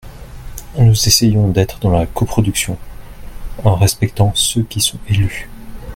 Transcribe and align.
Nous 0.79 0.93
essayons 0.95 1.49
d’être 1.49 1.77
dans 1.79 1.91
la 1.91 2.07
coproduction, 2.07 2.75
en 3.63 3.75
respectant 3.75 4.31
ceux 4.33 4.63
qui 4.63 4.81
sont 4.81 4.97
élus. 5.07 5.47